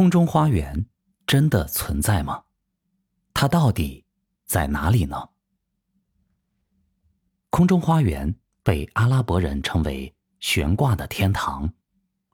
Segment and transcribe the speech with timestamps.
[0.00, 0.86] 空中花园
[1.26, 2.42] 真的存在吗？
[3.34, 4.02] 它到底
[4.46, 5.28] 在哪里呢？
[7.50, 11.70] 空中花园被阿拉伯人称为“悬挂的天堂”，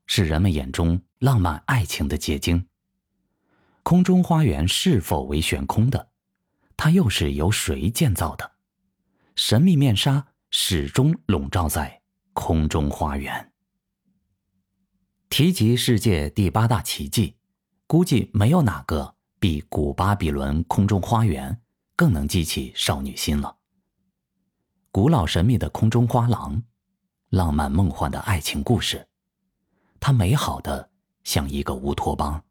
[0.07, 2.69] 是人们眼中浪漫爱情的结晶。
[3.83, 6.11] 空中花园是否为悬空的？
[6.77, 8.53] 它又是由谁建造的？
[9.35, 12.01] 神秘面纱始终笼罩在
[12.33, 13.51] 空中花园。
[15.29, 17.36] 提及世界第八大奇迹，
[17.87, 21.61] 估计没有哪个比古巴比伦空中花园
[21.95, 23.57] 更能激起少女心了。
[24.91, 26.61] 古老神秘的空中花廊，
[27.29, 29.07] 浪漫梦幻的爱情故事，
[30.01, 30.91] 它美好的
[31.23, 32.43] 像一个乌托邦。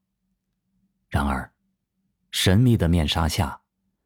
[1.10, 1.52] 然而，
[2.32, 3.60] 神秘的面纱下，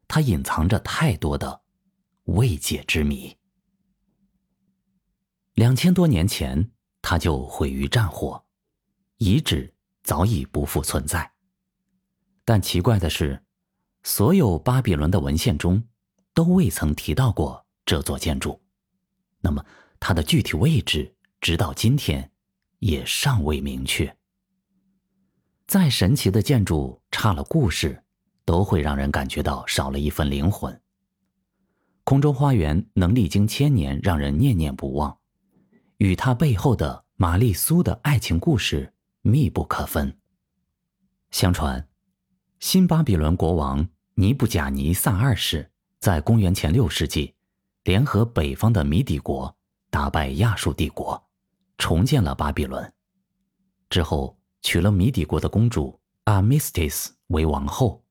[0.08, 1.62] 它隐藏着太多的
[2.24, 3.36] 未解之谜。
[5.54, 6.72] 两千多年前，
[7.02, 8.42] 它就毁于战火。
[9.18, 9.74] 遗址
[10.10, 11.30] 早已不复存在，
[12.44, 13.40] 但奇怪的是，
[14.02, 15.80] 所有巴比伦的文献中
[16.34, 18.60] 都未曾提到过这座建筑。
[19.40, 19.64] 那么，
[20.00, 22.28] 它的具体位置直到今天
[22.80, 24.12] 也尚未明确。
[25.68, 28.02] 再神奇的建筑，差了故事，
[28.44, 30.76] 都会让人感觉到少了一份灵魂。
[32.02, 35.16] 空中花园能历经千年让人念念不忘，
[35.98, 38.92] 与它背后的玛丽苏的爱情故事。
[39.22, 40.16] 密不可分。
[41.30, 41.88] 相传，
[42.58, 47.34] 新巴比伦国王尼布甲尼撒二世在公元前六世纪，
[47.84, 49.54] 联合北方的米底国，
[49.90, 51.22] 打败亚述帝国，
[51.78, 52.92] 重建了巴比伦。
[53.88, 58.04] 之后，娶了米底国的公主阿米斯蒂斯为王后。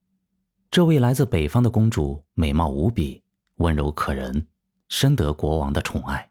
[0.71, 3.23] 这位来自北方的公主美貌无比，
[3.55, 4.47] 温柔可人，
[4.87, 6.29] 深得国王的宠爱。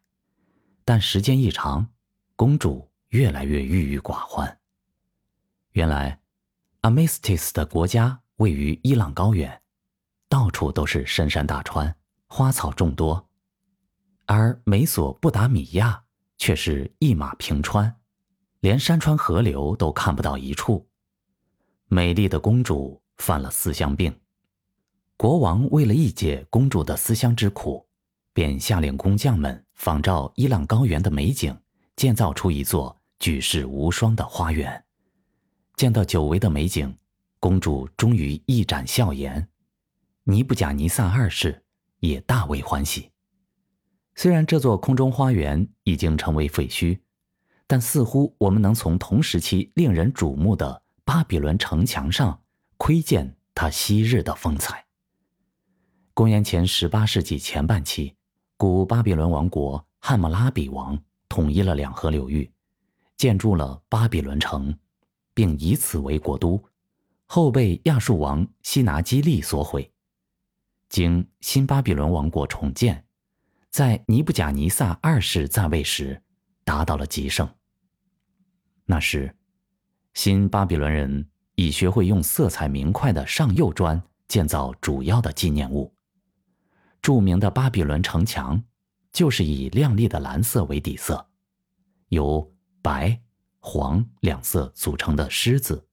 [0.85, 1.87] 但时间一长，
[2.37, 4.58] 公主越来越郁郁寡欢。
[5.79, 6.19] 原来
[6.83, 9.63] ，Amistis 的国家位于伊朗高原，
[10.29, 11.95] 到处都是深山大川，
[12.27, 13.25] 花草众多；
[14.27, 16.03] 而美索不达米亚
[16.37, 17.95] 却是一马平川，
[18.59, 20.85] 连山川河流都看不到一处。
[21.87, 24.13] 美丽的公主犯了思乡病，
[25.17, 27.87] 国王为了一解公主的思乡之苦，
[28.33, 31.57] 便下令工匠们仿照伊朗高原的美景，
[31.95, 34.85] 建造出一座举世无双的花园。
[35.79, 36.93] 见到久违的美景，
[37.39, 39.49] 公主终于一展笑颜，
[40.25, 41.63] 尼布甲尼撒二世
[42.01, 43.13] 也大为欢喜。
[44.17, 46.99] 虽然这座空中花园已经成为废墟，
[47.69, 52.43] 但似乎我们能从同时期令人瞩目的巴比伦城墙上
[52.77, 54.85] 窥见它昔日的风采。
[56.13, 58.17] 公元前十八世纪前半期，
[58.57, 62.51] 古巴比伦王国汉谟拉比王统一了两河流域，
[63.17, 64.77] 建筑了巴比伦城。
[65.39, 66.61] 并以此为国都，
[67.27, 69.89] 后被亚述王西拿基利所毁。
[70.89, 73.05] 经新巴比伦王国重建，
[73.71, 76.21] 在尼布甲尼撒二世在位时，
[76.65, 77.49] 达到了极盛。
[78.85, 79.33] 那时，
[80.13, 85.95] 新巴比伦人已学会用色彩明快的上釉砖建造主要的纪念物。
[87.01, 88.61] 著名的巴比伦城墙，
[89.13, 91.29] 就是以亮丽的蓝色为底色，
[92.09, 93.23] 由白。
[93.71, 95.87] 黄两色组成的狮子、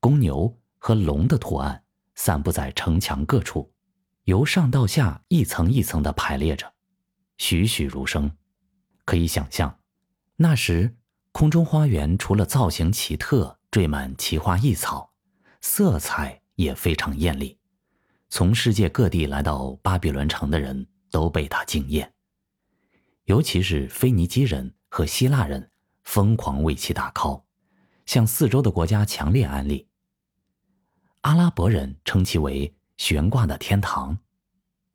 [0.00, 1.84] 公牛和龙的图案
[2.16, 3.72] 散布在城墙各处，
[4.24, 6.74] 由上到下一层一层的排列着，
[7.38, 8.28] 栩栩如生。
[9.04, 9.78] 可以想象，
[10.34, 10.96] 那时
[11.30, 15.12] 空中花园除了造型奇特、缀满奇花异草，
[15.60, 17.56] 色彩也非常艳丽。
[18.28, 22.12] 从世界各地来到巴比伦城的人都被它惊艳，
[23.26, 25.69] 尤其是腓尼基人和希腊人。
[26.10, 27.40] 疯狂为其打 call，
[28.04, 29.86] 向四周的国家强烈安利。
[31.20, 34.18] 阿拉伯人称其为“悬挂的天堂”，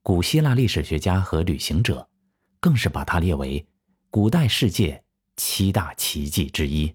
[0.04, 2.06] 古希腊历史学家和旅行者
[2.60, 3.66] 更是把它列为
[4.10, 5.02] 古代世界
[5.38, 6.94] 七大奇迹之一。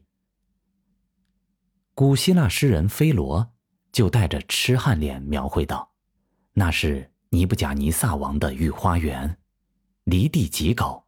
[1.95, 3.51] 古希腊诗人菲罗
[3.91, 5.91] 就带着痴汉脸描绘道
[6.53, 9.39] ：“那是尼布甲尼撒王的御花园，
[10.05, 11.07] 离地极高，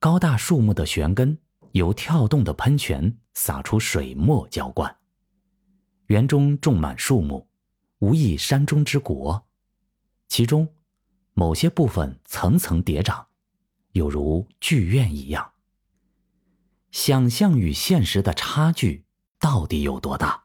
[0.00, 1.38] 高大树木的悬根。”
[1.72, 4.94] 由跳动的喷泉洒出水墨浇灌，
[6.06, 7.48] 园中种满树木，
[7.98, 9.46] 无异山中之国。
[10.28, 10.68] 其中
[11.34, 13.24] 某些部分层层叠嶂，
[13.92, 15.52] 有如剧院一样。
[16.90, 19.04] 想象与现实的差距
[19.38, 20.42] 到底有多大？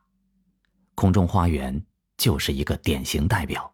[0.95, 1.85] 空中花园
[2.17, 3.73] 就是一个典型代表。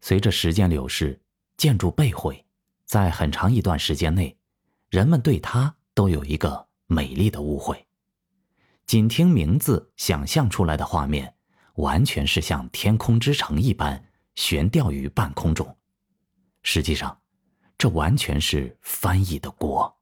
[0.00, 1.20] 随着时间流逝，
[1.56, 2.46] 建筑被毁，
[2.84, 4.38] 在很长一段时间内，
[4.90, 5.74] 人们对它。
[5.96, 7.86] 都有一个美丽的误会，
[8.84, 11.34] 仅听名字想象出来的画面，
[11.76, 14.04] 完全是像天空之城一般
[14.34, 15.74] 悬吊于半空中。
[16.62, 17.18] 实际上，
[17.78, 19.96] 这完全是翻译的锅。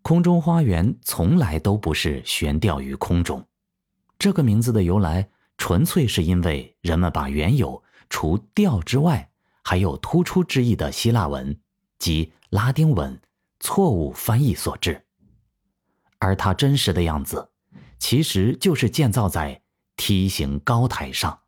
[0.00, 3.44] 空中花园从来都不是悬吊于空中，
[4.16, 5.28] 这个名字的由来
[5.58, 9.28] 纯粹是因为人们把原有除“吊”之外
[9.64, 11.58] 还有突出之意的希腊文
[11.98, 13.20] 及拉丁文
[13.60, 15.06] 错误翻译所致。
[16.18, 17.50] 而它真实的样子，
[17.98, 19.62] 其实就是建造在
[19.96, 21.39] 梯形高台上。